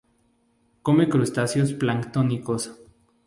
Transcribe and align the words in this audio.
Come 0.81 1.07
crustáceos 1.09 1.73
planctónicos. 1.75 2.71